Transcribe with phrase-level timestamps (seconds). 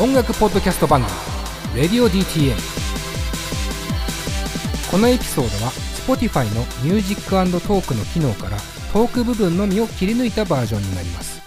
[0.00, 1.12] 音楽ポッドキャスト番組
[1.88, 2.56] 「RadioDTM」
[4.90, 5.70] このエピソードは
[6.04, 8.56] Spotify のミュージックトークの機能から
[8.92, 11.40] トーク部分のみを切り抜いたバージョンになります。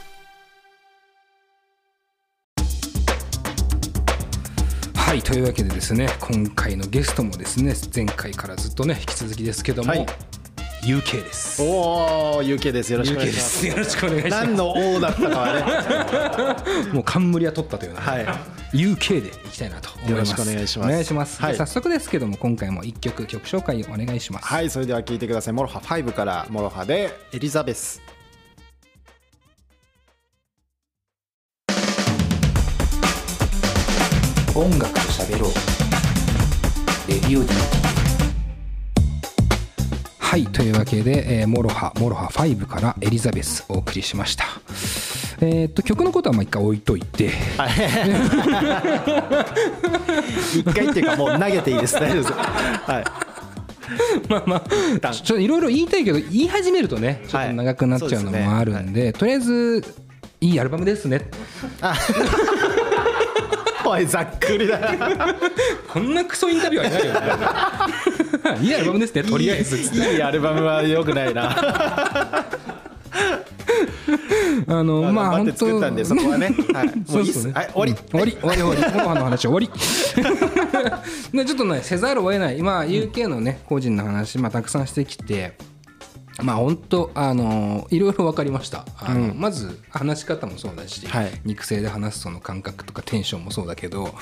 [4.95, 10.05] はいというわけでですね今回のゲストもですね前回からずっとね引き続きですけども、はい。
[10.83, 11.61] UK です。
[11.61, 12.91] おお UK です。
[12.93, 13.63] よろしくお願いします。
[13.63, 13.77] です。
[13.77, 14.45] よろしくお願いします。
[14.45, 16.91] 何の O だったかはね。
[16.93, 18.25] もう冠は取ったというね、はい。
[18.73, 20.11] UK でいきたいなと思います。
[20.11, 20.87] よろしくお願いします。
[20.87, 21.51] お願いします、はい。
[21.53, 24.45] で早速ですけども今回も一曲曲紹介をお願いします。
[24.45, 25.53] はいそれでは聞いてください。
[25.53, 28.01] モロハ5からモロハでエリザベス。
[34.55, 35.51] 音楽と喋ろう。
[37.07, 37.86] レディオ DT
[40.37, 44.45] はいというわけで、えーモロハモロハ5からエリザベスお送りしました。
[45.41, 47.31] えーっと曲のことはまあ一回置いといて。
[50.53, 51.95] 一回っていうかもう投げていいです。
[51.95, 52.33] 大丈夫です。
[52.33, 53.03] はい。
[54.29, 54.63] まあま
[55.01, 59.83] あちょっといろいろ言いたいけど言い始めるとねちょっと長くなっちゃうのはいもあるんで,、とりあえず
[60.39, 61.31] いいアルバムですね。
[63.83, 64.79] おいざっくりだ。
[65.87, 67.13] こんなクソインタビューはいないよ
[68.61, 69.77] いいアルバムですねとりあえず。
[69.77, 71.55] いいアルバムはよくないな。
[74.67, 75.57] あのまあ本当。
[75.57, 76.53] 作ったんでそこはね。
[76.73, 76.87] はい。
[76.87, 77.49] もういいっす。
[77.51, 77.95] はい終わり。
[77.95, 78.31] 終わり。
[78.33, 78.61] 終わり。
[78.61, 78.95] 終わり。
[78.95, 79.69] モロハの話終わり。
[81.33, 82.59] でちょっとねせざるを得ない。
[82.59, 85.53] 今 UK のね個人の話まあたくさんしてきて
[86.43, 88.85] まあ本当あのいろいろ分かりました。
[88.99, 91.31] あの、まず話し方もそうだし、はい。
[91.45, 94.13] 肉声で話すその感覚とかテンションもそうだけど、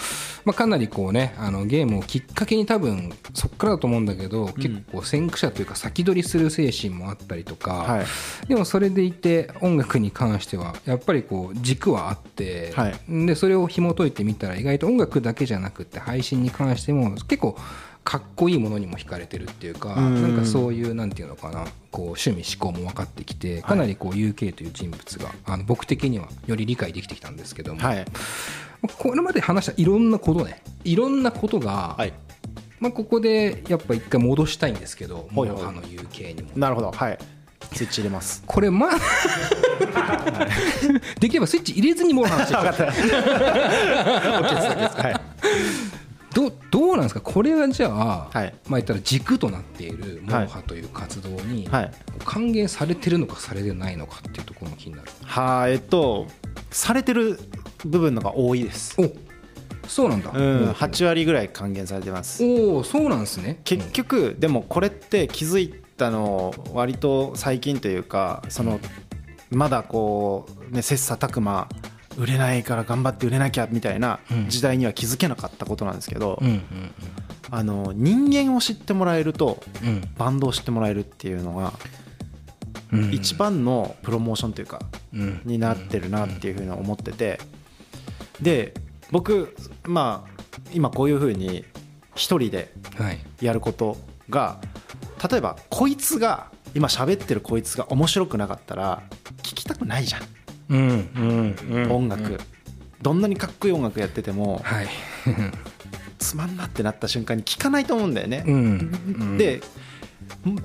[0.46, 8.06] まあ、かなりこうねあのゲームをきっかけに多分そっからだと思うんだけど、結構先駆者というか先取りする精神もあったりとか、はい。
[8.48, 13.26] でもそれでいて音楽に関してはやっぱりこう軸はあって、はい。
[13.26, 17.58] でそれを紐解いてみたら意外と音楽だけじゃなくて配信に関しても結構
[18.06, 20.22] かっこいいものにも惹かれてるっていうかん。
[20.22, 28.06] なんかそういうなんていうのかなこう趣味思考も分かってきてかなりこう UK という人物があの僕的にはより理解できてきたんですけども、はい。
[29.00, 32.14] これまで話したいろんなことねいろんなことが、はい。
[32.80, 35.60] まあ、ここでやっぱ一回戻したいんですけどモほいほい。
[35.62, 36.50] ロハの UK にも。
[36.56, 36.92] なるほど。
[36.92, 37.18] はい。
[37.74, 38.44] スイッチ入れます。
[38.46, 39.00] これまあ
[41.20, 42.86] できればスイッチ入れずにもう話してくださ
[45.10, 45.16] い
[46.96, 47.22] なんですか？
[47.22, 48.54] これがじゃあ、はい。
[48.68, 51.92] まあ言ったら軸となっているモロハという活動にはい。
[52.24, 55.10] 還元されてるのかされてないのかっていうところも気になる。
[55.24, 55.74] はい。
[55.74, 56.28] えっと
[56.72, 57.40] されてる
[57.86, 58.96] 部分のが多いです。
[59.02, 59.10] お
[59.88, 62.44] そうなんだ、うん8割ぐらい還元されてます。
[62.44, 63.60] おおそうなんですね。
[63.64, 68.80] 結局でもこれって気づいたの割と最近というかその
[69.52, 71.70] まだこうね切磋琢磨
[72.18, 74.50] 売れないから頑張って売れなきゃみたいなうん。
[74.50, 76.42] 時代には気づけなかったことなんですけど
[77.52, 80.02] あの人間を知ってもらえるとうん。
[80.18, 81.74] バンドを知ってもらえるっていうのが
[83.12, 84.80] 一番のプロモーションというか
[85.14, 85.42] うん。
[85.46, 87.40] になってるなっていうふうに思ってて
[88.42, 88.74] で
[89.12, 91.66] 僕まあ今こういうふうに
[92.16, 93.20] 一人ではい。
[93.42, 93.98] やること
[94.30, 94.60] が
[95.30, 99.04] 例えばこいつが今喋ってるこいつが面白くなかったら
[99.44, 100.22] 聞きたくないじゃん
[100.70, 102.40] 音楽、
[103.02, 104.88] どんなにかっこいい音楽やっててもはい。
[106.20, 108.58] つまんなってなった瞬間に聞かないと思うんだよね、うんう
[109.24, 109.38] ん。
[109.38, 109.62] で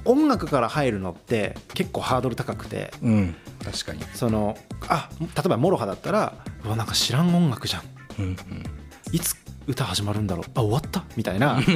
[0.04, 2.92] 音楽から入るのって結構ハードル高くて。
[3.02, 3.34] うん。
[3.62, 4.00] 確かに。
[4.14, 4.56] その
[4.88, 6.32] あ例えばモロハだったら
[6.64, 7.82] うわなんか知らん音楽じゃん。
[8.18, 8.36] うんうん。
[9.12, 9.36] いつ
[9.66, 10.50] 歌始まるんだろう。
[10.54, 11.04] あ終わった？
[11.16, 11.60] みたいな。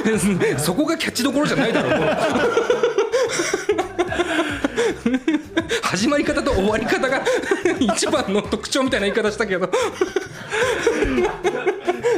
[0.58, 2.89] そこがキャッチどころじゃないだろう
[5.82, 7.22] 始まり方と終わり方が
[7.78, 9.70] 一番の特徴みたいな言い方したけど。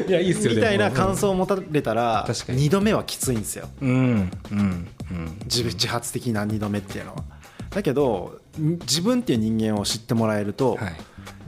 [0.09, 2.67] いやいいっすよみたいな感想を持たれたら確かに。
[2.67, 3.69] 2度目はきついんですよ。
[3.81, 7.23] うんうんうん自自発的な2度目っていうのは。
[7.71, 10.97] だけどん自分っていう人間を知ってもらえると、はい。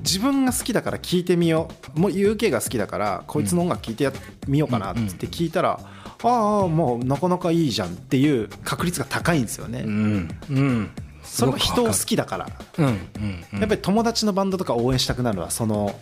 [0.00, 2.00] 自分が好きだから聞いてみよう。
[2.00, 4.12] もう UK が好きだからこいつの音楽聞いてや
[4.46, 5.80] みようかなって聞いたら、
[6.22, 10.90] ああもうなかなかいいじゃんっていう確率が高いんですよね、うんうん
[11.24, 12.48] その人を好きだから。
[12.78, 13.60] うんうんうん。
[13.60, 15.98] やっぱり友達のバンドとか応援したくなるのはその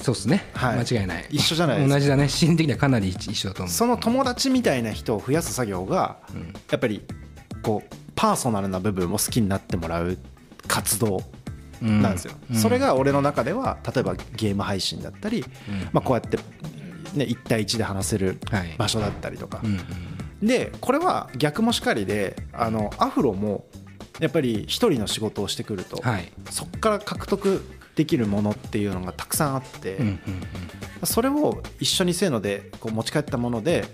[0.00, 0.78] そうですね、はい。
[0.78, 1.26] 間違いない。
[1.30, 1.94] 一緒じゃないですか。
[1.94, 2.28] 同じだね。
[2.28, 3.72] 心理的にはかなり一緒だと思う。
[3.72, 6.52] その友達みたいな人を増やす作業がうん。
[6.70, 7.02] やっぱり
[7.62, 10.18] こうパーソナルな部分を好きになってもらう
[10.66, 11.22] 活動
[11.80, 15.44] なんですよ、うんそれが俺の中では例えばゲーム配信だったり、ん。
[15.92, 16.36] まあ、こうやって、
[17.14, 18.74] ね、1対1で話せるはい。
[18.76, 19.80] 場所だったりとか、うん
[20.42, 20.46] うん。
[20.46, 23.64] でこれは逆もしかりであのアフロも
[24.20, 26.32] やっぱり一人の仕事をしてくると、はい。
[26.50, 27.62] そこから獲得
[27.94, 30.20] できるものっていうのがたくさんあって、うんうん
[31.04, 33.84] それを一緒にせーのでこう持ち帰ったもので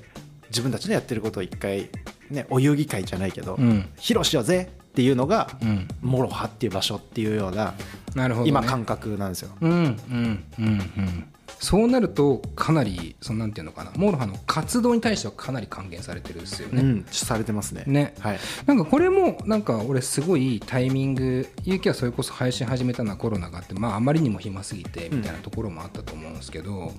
[0.49, 1.91] 自分たちでやってることを一回、
[2.31, 3.69] ね、お遊戯会じゃないけど、うん。
[3.69, 5.89] うん披露しようぜっていうのが、うん。
[6.01, 7.75] モロハっていう場所っていうような、
[8.15, 9.51] なるほど、ね、今感覚なんですよ。
[9.61, 11.34] うんうんうんうん
[11.65, 16.83] そうなるとかなりそのなんていうのかなモロハの活動に対してはかなり還元されてるんですよね。
[16.83, 17.85] うん、されてますね。
[17.87, 18.39] ねはい。
[18.67, 26.93] なんかこれもなんか俺すごいタイミングゆうきはそれこそ配信始めたのはコロナがあってまああまりにも暇すぎてみたいなところもあったと思うんですけど、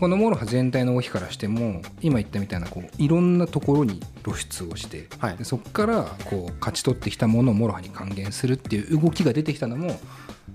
[0.00, 10.00] このモロハ全体の動きからしても今言ったみたいなこういろんなところに露出をして、はいでそこからこう勝ち取ってきたものをモロハに還元するっていう動きが出てきたのも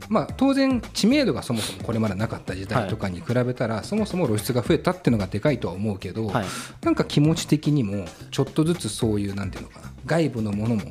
[0.09, 6.45] まあ、当然知名度がそもそもこれまでなかった時代とかに比べたら、そもそも露出が増えたっていうのがでかいとは思うけど、はい。
[6.83, 10.81] なんか気持ち的にもちょっとずつそういうなんていうのかな外部のものも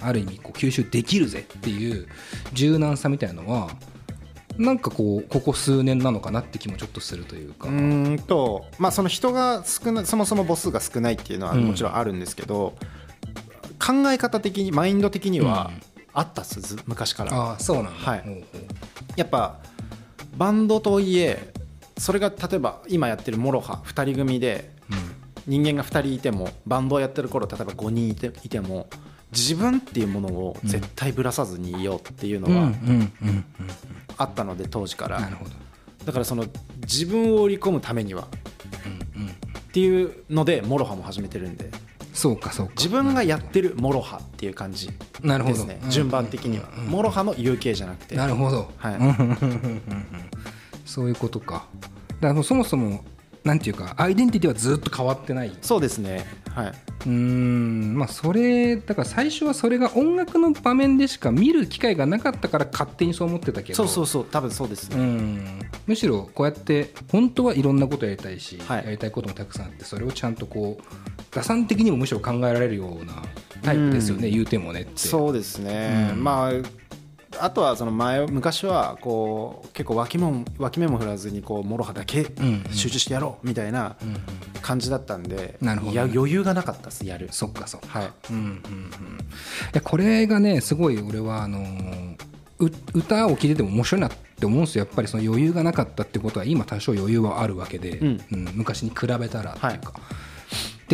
[0.00, 2.06] ある意味こう吸収できるぜっていう
[2.52, 3.70] 柔軟さみたいなのは
[4.58, 7.68] なんかこうここ数年なのかなって気もちょっとするというか。
[7.68, 12.74] うーんとまあその人が少ないそもそも母数が少ないっていうのはうんもちろんあるんですけど、
[13.84, 17.34] 考え方的にマインド的にはうんあったっすず昔から。
[17.34, 18.44] ああそうなんだ、はい。
[19.16, 19.58] やっぱ
[20.36, 21.52] バンドといえ
[21.98, 24.72] それが例えば今やってるモロハ2人組で
[25.46, 28.88] 人間が2人いてもバンドをやってる頃例えば5人いていても
[29.30, 32.72] 自分っていうものを絶対ぶらさずにいようっていうのは
[34.16, 35.20] あったので当時から。
[36.04, 36.44] だからその
[36.82, 38.26] 自分を売り込むためにはっ
[39.72, 41.70] ていうのでモロハも始めてるんで
[42.14, 42.72] そうかそうか。
[42.76, 44.88] 自分がやってるモロハっていう感じ
[45.22, 45.56] なるほど。
[45.56, 45.80] ですね。
[45.90, 46.64] 順番的には。
[46.74, 46.78] うん。
[46.78, 48.14] うんうんモロハの UK じゃなくて。
[48.14, 48.98] なるほど、はい。
[50.86, 51.66] そういうことか。
[52.08, 53.04] だからもうそもそも
[53.42, 55.52] なんていうかアイデンティティはずっと変わってない。
[55.60, 56.24] そうですね。
[56.54, 56.66] はい。
[56.68, 57.98] うーん。
[57.98, 63.76] まあそれだから最初はそれが音楽の場面でしか見る機会がなかったから勝手にそう思ってたけど。
[63.76, 64.24] そうそうそう。
[64.24, 65.58] 多分そうですうねん。
[65.86, 68.84] むしろこうやって本当はいろんなことやりたいし、はい。
[68.84, 73.14] やりたいこともたくさんあってそれをちゃんとこう打算的にもむしろ考えられるような
[73.62, 74.98] タイプですよね、言うてもねって。
[74.98, 76.22] そうですね、うん。
[76.22, 76.52] まあ
[77.40, 82.64] あとはその前昔はこう結構脇も脇目も振らずにこうモロハだけんうん。
[82.70, 84.20] 集中してやろうみたいなうんうん。
[84.62, 85.94] 感じだったんで、なるほどね。
[85.94, 87.28] いや余裕がなかったですやる。
[87.32, 87.98] そっかそっか。
[87.98, 88.10] はい。
[88.30, 88.52] うんうんうん。
[88.52, 88.56] い
[89.72, 91.66] やこれがねすごい俺はあの
[92.94, 94.84] 歌を聴いてても面白いなって思うんですよ。
[94.84, 98.20] やっぱりその余裕がなかったってことは今多少余裕はあるわけで、うん。
[98.32, 98.48] うん。
[98.54, 99.94] 昔に比べたらっていうか、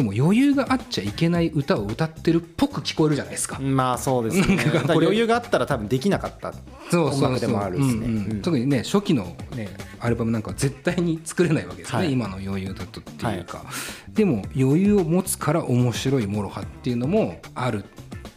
[0.01, 4.59] でも余裕があっちゃいけない歌を歌ってるっぽく聞こえるじゃないですか、まあそうですね。
[4.89, 6.55] 余裕があったら多分できなかった
[6.91, 8.41] そうでもあるですねうんうんうん。
[8.41, 9.69] 特にね初期の、ね、
[10.01, 12.15] アルバムなんかは絶対に作れないわけですよね、はい。
[12.15, 13.67] 今の余裕だとっていうか、
[14.09, 17.87] でも余裕を持つから面白いモロハっていうのもあるっ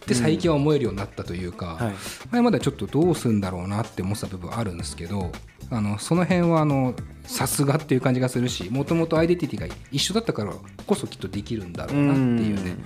[0.05, 1.93] て最近は思えるようになったというか、はい。
[2.31, 5.31] 前まではちょっとどうするんだろうなって思ってた部分あるんですけど
[5.75, 6.93] あのその辺はあの
[7.25, 10.53] さすがっていう感じがするしもともとアイデンティティが一緒だったから
[10.85, 12.77] こそきっとできるんだろうなっていうね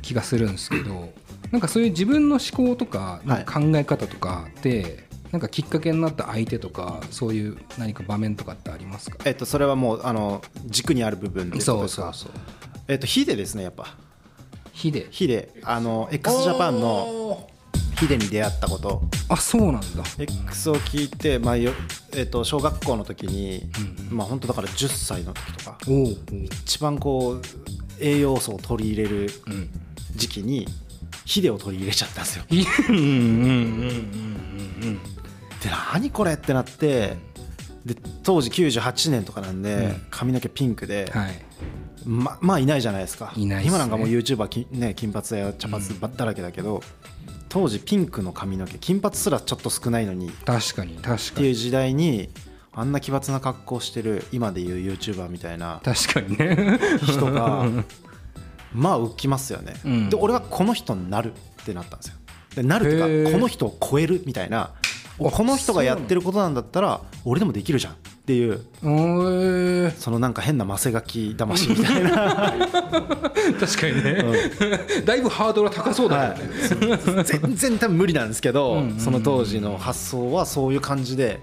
[0.00, 1.12] 気がするんですけど
[1.50, 9.18] なんかそういう自分の思考とか考え方とかって、なんかきっかけになった相手とかそういう何か場面とかってありますか？
[9.24, 12.12] えっとそれはもうあの軸にある部分っていうことですか？
[12.12, 12.32] そう
[12.88, 13.96] えっとヒデですねやっぱ。
[14.72, 15.06] ヒデ。
[15.10, 15.50] ヒデ。
[15.62, 17.48] あの x ジャパンの
[17.94, 19.02] ヒデに出会ったこと。
[19.28, 20.04] あそうなんだ。
[20.18, 21.72] X を聞いて、まあよ
[22.12, 23.62] えっと小学校の時に、
[24.10, 26.06] まあ本当だから10歳の時とかおお
[26.62, 27.42] 一番こう
[28.00, 29.70] 栄養素を取り入れるうん。
[30.16, 30.68] 時期に
[31.24, 32.44] ヒデを取り入れちゃったんですよ。
[32.50, 33.08] いうんうんうん
[34.82, 34.98] うん
[35.60, 37.16] で何これってなって
[37.84, 40.06] で当時98年とかなんで、うん。
[40.10, 41.32] 髪の毛ピンクで、うんはい。
[42.06, 43.32] ままあいないじゃないですか。
[43.36, 43.70] いないっすね。
[43.70, 46.82] 今なんかもう YouTuber き、ね、金髪や茶髪ばっだらけだけど、
[47.54, 51.18] 当時ピンクの髪の毛金髪すらちょっと少ないのにっ確かに確かに。
[51.36, 52.28] ていう時代に
[52.72, 56.80] あんな奇抜な格好してる今でいう YouTuber みたいな確かにね。
[57.04, 57.64] 人が
[58.74, 60.10] まあ浮きますよね、うん。
[60.10, 62.14] で俺はこの人になるってなったんですよ。
[62.56, 64.72] でなるっていうかこの人を超えるみたいな。
[65.16, 67.92] この人がやってることなんだったら俺でもできるじゃん。
[67.92, 68.64] っていう。
[68.82, 69.90] おー。
[69.92, 72.10] そのなんか変なマセガキ魂みたいな。
[73.60, 74.24] 確かにね、
[75.04, 79.00] だいぶハードルは高そうだよね、はい、全然多分無理なんですけど、うんうんうん。
[79.00, 81.40] その当時の発想はそういう感じで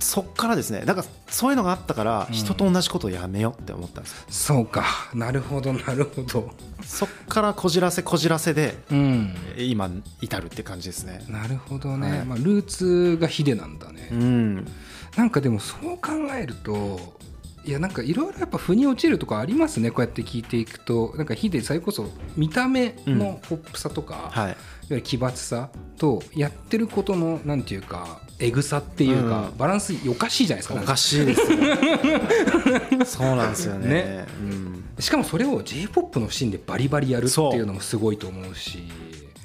[0.00, 0.82] そっからですね。
[0.84, 4.84] だからそういうのがあったから人と同じことをやめようって思ったんですよ、そうか。
[5.14, 6.50] なるほどなるほど。
[6.82, 9.34] そっからこじらせこじらせでうん。
[9.56, 11.24] 今至るって感じですね。
[11.28, 12.24] なるほどね、はい。
[12.24, 14.66] まあ、ルーツがヒデなんだね、うん
[15.18, 17.00] なんかでもそう考えると
[17.64, 21.12] いやなんかいろいろやっぱ腑に落ちるとかありますねこうやって聞いていくと。
[21.16, 24.46] なんかヒデそれこそ見た目のポップさとか、はい。
[24.46, 24.56] いわ
[24.90, 29.58] ゆる奇抜さとやってることのなんていうかエグさっていうか、うん。
[29.58, 31.46] バランスおかしいじゃないですかおかしいですよ。
[33.04, 33.88] そうなんですよね。
[33.88, 34.26] ね。
[34.40, 38.84] うん、しかもそれを j p o p のシーンでバリバリやるっていうのもすごいと思うし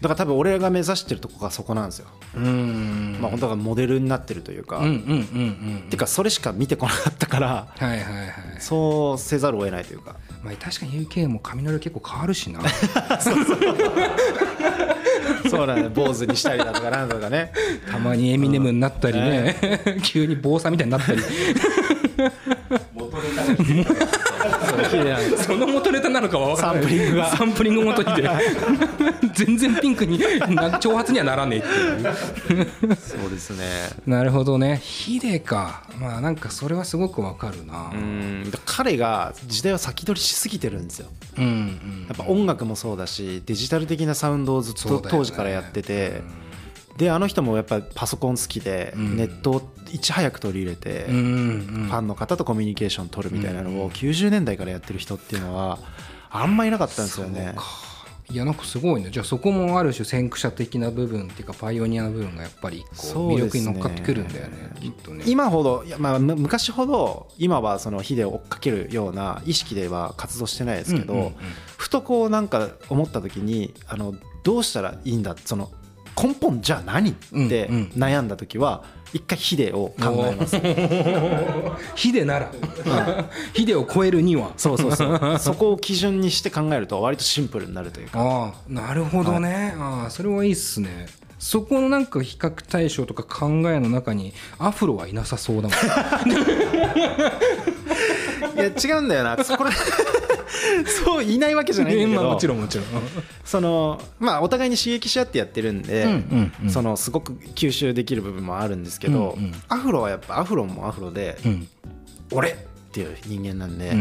[0.04, 3.18] だから多分俺が目指してるとこがそこなんですよ、うん。
[3.22, 10.18] まあ本当はモデルになってるというか、うんうんうんうんてかそれしか見てこなかったからはいはいはいそうせざるを得ないというか。
[10.44, 12.60] まあ確かに UK も髪の色結構変わるしな。
[15.50, 17.54] そうだね坊主にしたりだとかなんとかね。
[17.90, 19.56] たまにエミネムになったりね、
[20.04, 21.22] 急に坊さんみたいになったり。
[21.22, 21.36] それ
[23.64, 24.33] ヒデなんです
[25.38, 26.84] その元ネタなのかは分からない。
[26.84, 27.38] サンプリングが。
[27.38, 28.30] サンプリング元にで
[29.34, 31.62] 全然ピンクにな挑発にはならねえっ
[32.48, 32.96] ていう。
[32.96, 33.90] そうですね。
[34.06, 34.80] なるほどね。
[34.84, 35.84] ヒデか。
[36.00, 37.92] まあなんかそれはすごくわかるな。
[38.66, 41.08] 彼が時代を先取りしすぎてるんですよ。
[41.38, 46.22] うんうんやっぱ音楽もそうだしデジタル的なサウンドをずっと当時からやってて、
[46.98, 49.18] であの人もやっぱりパソコン好きでん。
[49.18, 55.80] ネットをいち早く取り入れて、ファンの方とコミュニケーション取るみたいなのを90年代からやってる人っていうのは
[56.30, 57.56] あんまいなかったんですよね。
[58.30, 59.10] いやなんかすごいね。
[59.12, 65.24] じゃあそこもある種先駆者的な部分っていうかパイオニアの部分がやっぱりこう魅力に乗っかってくるんだよねきっとね。
[65.28, 71.34] 今ほどいや、まあ、む昔ほど今はその火で追っかけるような意識では活動してないですけど、
[71.78, 75.70] ふとこうなんか思った時にあのどうしたらいいんだその
[76.22, 80.60] 根本じゃあ何って悩んだ時は一回ヒデを考えます。
[81.96, 82.52] ヒデなら。
[83.54, 84.54] ヒデを超えるには。
[84.58, 85.38] そうそうそう。
[85.40, 88.20] そこを基準にして考えると割とシンプルになるというか。
[88.20, 91.06] ああなるほどね、ああそれはいいっすね。
[91.38, 95.70] そこのなんか比較対象とか考えの中にアフロはいなさそうだもん。
[98.56, 99.44] いや違うんだよな。
[99.44, 99.72] そこれ
[101.06, 102.22] そういないわけじゃないんだけど。
[102.22, 102.88] まあもちろんもちろん。
[103.44, 106.24] そのまあお互いに刺激し合ってやってるんで、
[106.70, 109.38] そのすごく吸収できる部分もあるんですけど、
[109.70, 111.68] アフロはやっぱアフロもアフロで、うん。
[112.32, 112.56] 俺っ
[112.92, 113.94] ていう人間なんで、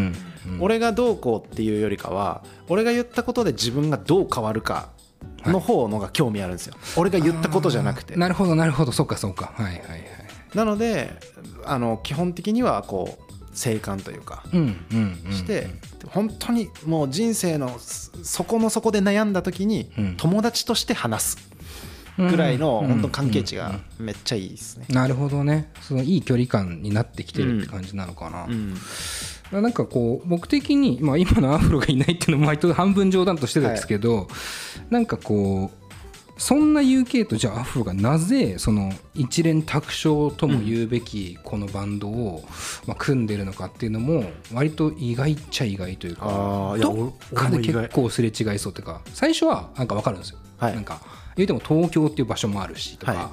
[0.60, 4.90] 俺がどうこうっていうよりかは俺が言ったことで自分がどう変わるか
[5.44, 8.16] の方のが興味あるんですよ、俺が言ったことじゃなくて。
[8.16, 8.92] なるほどなるほど。
[8.92, 9.52] そうかそうか。
[9.56, 10.02] はいはいはい。
[10.54, 11.12] なので
[11.64, 14.60] あの基本的にはこう静観というかうん
[14.92, 15.68] うんうんして、
[16.08, 20.16] 本当にもう人生の底の底で悩んだ時にうん。
[20.16, 21.38] 友達として話す
[22.16, 24.86] ぐらいの本当関係値がめっちゃいいですね。
[24.88, 25.70] なるほどね。
[25.80, 28.74] そのいい距離感になってきてるって感じなのかな、うん。
[29.50, 34.28] なんかこう僕的に、まあ、今のアフロがいないっていうのも半分冗談としてですけど、
[34.90, 35.81] なんかこう
[36.36, 42.44] そんな UK とじゃあアフロがなぜその一連卓章とも言うべきこのバンドを、
[42.86, 50.38] まあ、組んでるのかっていうのも割と意外っちゃ意外というかどっかで結構すれ違いそうというか最初はなんか分かるんですよ。
[50.58, 50.74] はい。
[50.74, 51.00] なんか
[51.36, 53.30] 言うても東京っていう場所もあるしとか、は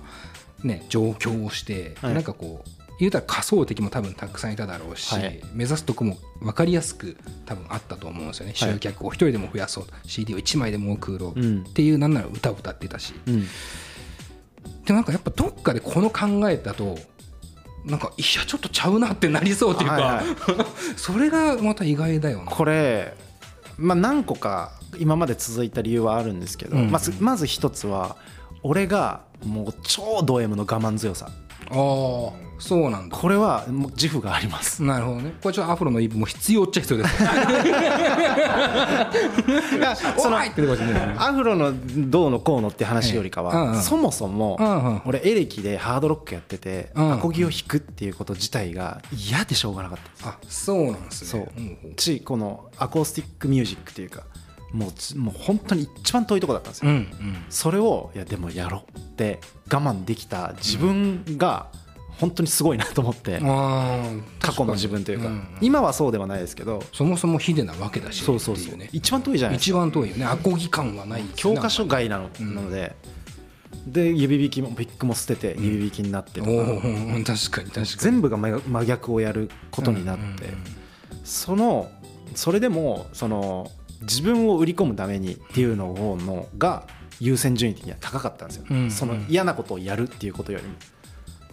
[0.64, 2.14] ね、上京をして、はい。
[2.14, 5.42] なんかこう言うたら仮想敵も多分たくさんいただろうし、はい。
[5.54, 8.74] 目指すとこも分かりやすく多分あったと思うんですよね、はい。
[8.74, 11.40] 集客を一人でも増やそう CD を1枚でも多く売ろう。
[11.40, 11.64] うん。
[11.68, 13.14] っていう、なんなら歌を歌ってたし。
[13.26, 13.44] うん。
[14.86, 16.98] でもなんかやっぱどっかでこの考えだと
[17.86, 20.26] なんかいやちょっとちゃうなってなりそうっていうか、はいはい。
[20.98, 22.52] それがまた意外だよな。
[22.52, 23.16] これ、
[23.78, 26.92] まあ、何個か今まで続いた理由はあるんですけど、うん。
[26.92, 28.18] まずまず一つは
[28.64, 31.32] 俺がもう超ド M の我慢強さ
[31.72, 33.18] ああそうなんだ。
[33.18, 34.84] これはもう自負があります。
[34.84, 35.34] なるほどね。
[35.42, 37.16] これちょっとアフロのイブも必要っちゃ必要です。
[40.20, 40.44] そのア
[41.34, 41.74] フロの
[42.10, 50.30] どうのこうのって話よりかはそもそも俺エレキでハードロックやっててうんアコギを弾くっていうこと自体が嫌でしょうがなかった。
[50.30, 51.30] あそうなんですね。
[51.30, 51.48] そう。
[51.58, 51.96] うんうん。
[51.98, 54.24] しこのアコースティックミュージックっていうか
[54.72, 56.92] もうつもう本当に一番遠いとこだったんですよ。
[56.92, 57.46] うんうん。
[57.50, 59.40] それをいやでもやろうって
[59.72, 61.68] 我慢できた自分が
[62.20, 63.40] 本当にすごいなと思って
[64.40, 65.30] 過去の自分というか。
[65.62, 68.78] 今はそうではないですけどそもそもヒデなわけだしそうそうそう。
[68.78, 69.72] ね一番遠いじゃないですか。
[69.72, 70.26] 一番遠いよね。
[70.26, 72.96] アコギ感はない教科書外なのうんなので。
[73.88, 76.52] で指弾きもビッグも捨てて指弾きになってとか。
[76.52, 77.86] ー確かに確かに。
[77.86, 80.54] 全部が真真逆をやることになって。
[81.24, 81.90] その
[82.36, 86.88] それでもその自分を売り込むためにっていうのをのが
[87.20, 90.74] 優先順位的には高かったんですよ、うんうんその嫌なことをやるっていうことよりも。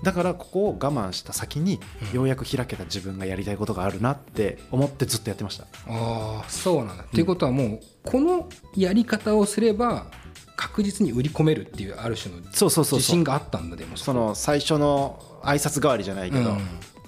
[0.02, 1.80] だからここを我慢した先に
[2.12, 5.64] ようやく開けた自分がやりたいことがあるなって思ってずっとやってました。
[5.88, 10.06] ああそうなんだ、っていうことはもうこのやり方をすれば
[10.54, 12.98] 確実に売り込めるっていうある種のそうそうそうそう。
[12.98, 16.60] 自信があったんだでもその最初の挨拶代わりじゃないけど、うん。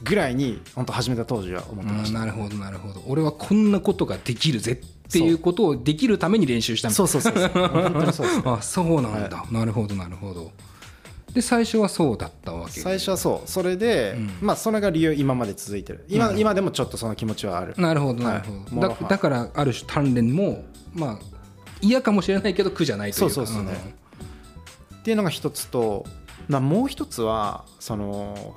[0.02, 2.20] ぐらいに本当始めた当時は思ってました。
[2.20, 3.02] なるほどなるほど。
[3.06, 4.76] 俺はこんなことができるぜっ
[5.10, 7.68] ていうことをできるために練習したみたいそうそうそうそう。
[7.68, 8.42] 本当にそうです。
[8.42, 10.52] な あそうなんだ、なるほどなるほど。
[11.32, 12.80] で最初はそうだったわけ。
[12.80, 13.50] 最初はそう。
[13.50, 14.30] それで、うん。
[14.40, 16.04] まあそれが理由今まで続いてる。
[16.08, 16.38] 今,、うん。
[16.38, 17.74] 今でもちょっとその気持ちはある。
[17.76, 21.18] なるほどなるほど、はいだだからある種鍛錬もまあ
[21.80, 23.34] 嫌かもしれないけど苦じゃないというか。
[23.34, 23.94] そうそうそうね。
[24.98, 26.04] っていうのが一つと、
[26.48, 28.56] まあ、もう一つはその、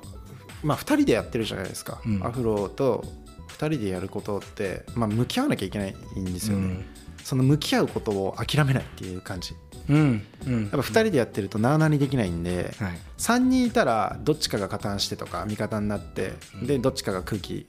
[0.62, 2.26] まあ、2人でやってるじゃないですか、うん。
[2.26, 3.21] アフロと2
[3.68, 6.84] 人でやることって、まあ、向き合わなきゃいけないんですよね、
[7.22, 9.54] その向き合うことを諦めないっていう感じ。
[9.88, 10.26] うん。
[10.46, 12.98] うん、うん、やっぱ2人でやってるとなあなあにできないんで、はい。
[13.18, 16.66] 3人いたらどっちかが加担してとか味方になってうん。
[16.66, 17.66] でどっちかが空気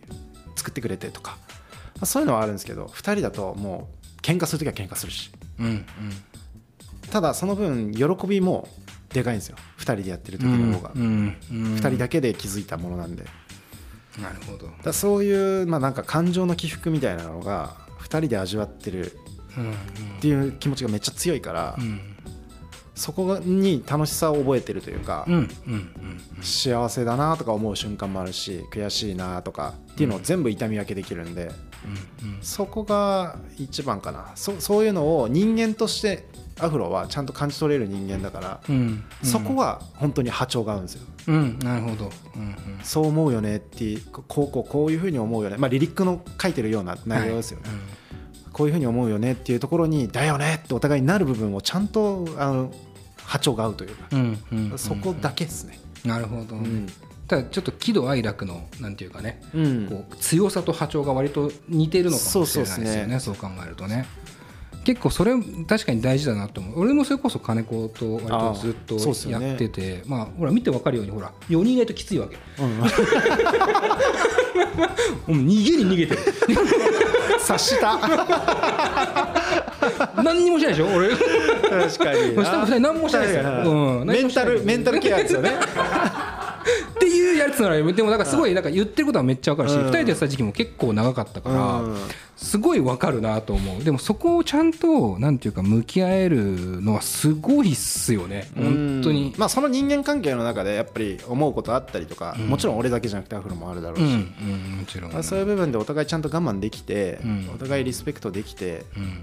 [0.56, 1.38] 作ってくれてとか、
[1.96, 5.32] まあ、そういうのはあるんですけど2人だともう喧嘩するときは喧嘩するし。
[5.60, 5.66] うん。
[5.68, 5.86] うん。
[7.12, 8.68] ただその分喜びも
[9.10, 9.58] でかいんですよ。
[9.78, 11.02] 2人でやってる時の方が、うん。
[11.02, 11.38] うん。
[11.52, 11.76] うん。
[11.76, 13.26] 2人だけで気づいたものなんで
[14.22, 19.17] なるほど、らそういう、まあ、なんか感情の起伏みたいなのが2人で味わってる
[19.58, 19.75] うんっ
[20.22, 22.01] ていう気持ちがめっちゃ強いから、うん。
[22.96, 25.89] そこに楽しさを覚えてるというか、うんうんうん
[26.41, 31.51] 幸せだなとか思う瞬間もあるし悔しいなとかっていうのを全部痛み分けできるんで、
[32.22, 32.38] うん。
[32.41, 34.32] そこが一番かな。
[34.36, 36.27] そそういうのを人間として
[36.60, 39.04] アフロはちゃんと感じ取れる人間だから、うんうん。
[39.24, 41.08] そこは本当に波長が合うんですよ。
[41.28, 42.12] うんなるほど。
[42.36, 42.56] うんうん。
[42.84, 45.58] そう思うよねっていうこうこうこういうふうに思うよね。
[45.58, 47.70] まあリリックの書いてるような内容ですよね、
[48.52, 52.72] こういうふうに思うよねっていうところにだよねってお互いになる部分をちゃんとあの
[53.18, 54.72] 波長が合うというか、うんうんうん。
[54.72, 56.88] うんそこだけですね、なるほど、うん。
[57.28, 59.88] ただちょっと喜怒哀楽のなんていうかね、うん。
[59.88, 63.20] こう強さと波長が割と似てるのかもしれないですよね。
[63.20, 64.06] そう考えるとね
[64.84, 65.34] 結構それ
[65.68, 66.82] 確かに大事だなと思う。
[66.82, 68.96] 俺もそれこそ金子と割とずっと
[69.30, 72.38] やってて、まあほら見て分かるようにほら4人いないときついわけ。
[72.62, 72.78] うん。
[72.80, 72.86] も
[75.42, 76.22] う逃げに逃げてる。
[77.40, 78.00] 察した。
[80.24, 81.10] 何にもしないでしょ俺。
[81.10, 81.28] 確
[81.98, 83.72] かに下も二人何もしてないですよ。
[83.72, 84.08] うん。
[84.08, 85.52] メンタルメンタルケアですよね
[86.63, 89.86] っていうやつならでもなんかすごいなんか言ってることはめっちゃ分かるし、うん。
[89.86, 91.97] 2人でやってた時期も結構長かったから、うん。
[92.36, 93.84] すごい分かるなと思う。
[93.84, 98.49] でもそこをちゃんとなんていうか向き合えるのはすごいっすよね。
[98.56, 99.32] 本当に。
[99.34, 99.39] うん。
[99.39, 102.47] まあその人間関係の中でやっぱり思うことあったりとか、うん。
[102.47, 105.12] もちろん俺だけじゃなくてアフロもあるだろうし、うんうんもちろん。
[105.12, 107.49] まあそういう部分でお互いちゃんと我慢できて、うん。
[107.54, 109.19] お互いリスペクトできてうん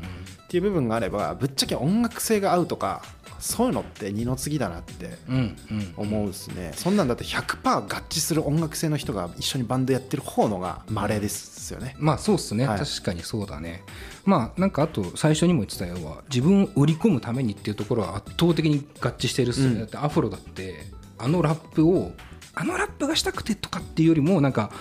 [0.51, 3.05] っていう部分があればぶっちゃけ音楽性が合うとか
[3.39, 12.79] そういうのって二の次だなってうんうん思うですね、そんなんだって100%合致する音楽性の人が一緒にバンドやってる方のが稀ですよね、まあそうっすね、はい。
[12.81, 13.85] 確かにそうだね。
[14.25, 19.81] まあなんかあと最初にも言ってたようは自分を売り込むためにっていうところは圧倒的に合致してるっすよね、うん。
[19.83, 20.85] だってアフロだって
[21.17, 22.11] あのラップを
[22.55, 24.73] あのラップがしたくてとかっていうよりもなんか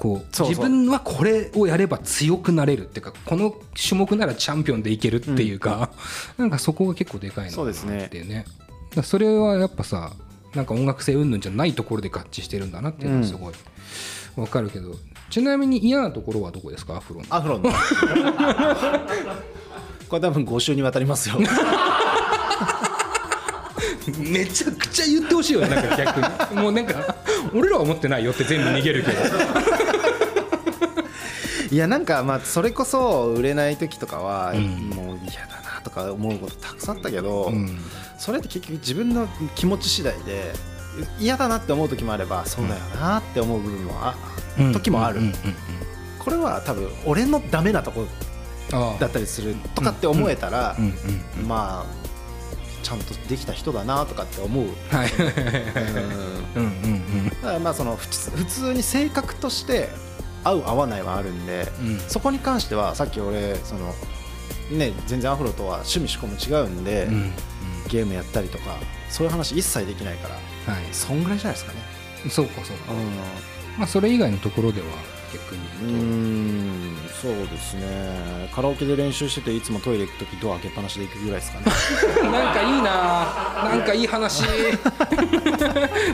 [0.00, 5.90] こう自分はこれをやれば強くなれるっていうかこの種目ならチャンピオンでいけるっていうか、
[6.38, 7.54] なんかそこが結構でかいなっ
[8.08, 8.46] ていうね。
[8.46, 8.56] だか
[8.96, 10.12] らそれはやっぱさ
[10.54, 13.54] なんか音楽性云々じゃないところで合致してるんだなっていうのはすごい
[14.36, 14.94] わかるけど、
[15.28, 16.94] ちなみに嫌なところはどこですか？
[16.96, 17.26] アフロの。
[17.28, 17.70] アフロの。
[20.08, 21.34] これ多分5週にわたりますよ。
[24.18, 26.20] めちゃくちゃ言ってほしいよねなんか逆
[26.54, 26.62] に。
[26.62, 27.14] もうなんか
[27.54, 29.18] 俺らは思ってないよって全部逃げるけど
[31.70, 34.90] いやなんかまあそれこそ売れない時とかはうん。
[34.90, 37.78] もう嫌だなとか思うことたくさんあったけど、うん。
[38.18, 40.52] それって結局自分の気持ち次第で
[41.18, 44.16] 嫌だなって思う時もあればそうだよなって思う部分もあ
[44.72, 45.20] 時もある。
[46.18, 48.04] これは多分俺のダメなとこ
[48.98, 50.76] だったりするとかって思えたら
[51.46, 52.00] まあ
[52.82, 54.72] ちゃんとできた人だなとかって思う、うん。
[57.42, 59.88] はいまあその普通に性格として
[60.44, 61.98] 合う合わないはあるんでうん。
[62.00, 63.94] そこに関してはさっき俺その
[64.70, 67.32] ね全然アフロとは趣味思考も違うんで、うんうん。
[67.88, 68.76] ゲームやったりとか
[69.08, 70.84] そういう話一切できないからはい。
[70.92, 71.80] そんぐらいじゃないですかね。
[72.28, 72.92] そうかそうか。
[73.78, 74.86] まあそれ以外のところでは
[75.32, 78.48] 逆にうんそうですね。
[78.54, 81.66] カラオケで練習してていつもトイレ行く時ドア開けっぱなしで行くぐらいですかね。
[82.30, 83.70] なんかいいな。
[83.70, 84.44] なんかいい話。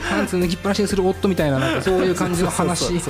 [0.09, 2.99] パンツ脱ぎっぱなしにする夫みたいななんかそういう感じの話。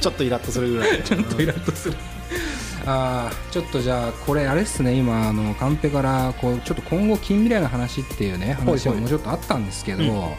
[0.00, 1.02] ちょっとイラッとするぐらい。
[1.04, 1.96] ちょっとイラッとする。
[2.86, 4.94] あーちょっとじゃあこれあれっすね。
[4.94, 10.36] 今あのカンペからこうちょっと今後近未来の話っていうね話ももうちょっとあったんですけど、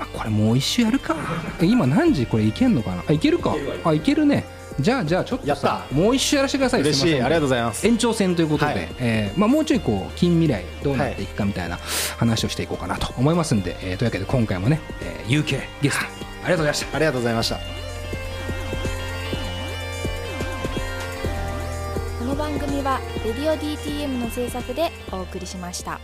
[0.00, 1.14] まあこれもう一周やるか。
[1.60, 3.04] え今何時これいけんのかな。
[3.06, 3.54] あいけるか。
[3.84, 4.44] あいけるね。
[4.80, 5.94] じゃあじゃあちょっとやさった。
[5.94, 6.80] もう一周やらせてください。
[6.80, 7.14] 嬉しい。
[7.14, 7.86] ありがとうございます。
[7.86, 8.88] 延長戦ということで、はい。
[8.98, 11.78] えーまあ、もうちょいこう近未来どうなっていくかみたいな
[12.16, 16.06] 話をしていこうかなと思いますんで、えーというわけで今回もね、えー UK ゲスト。
[16.06, 16.96] ありがとうございました。
[16.96, 17.58] ありがとうございました。
[22.18, 26.00] この番組は「レディオ DTM」の制作でお送りしました。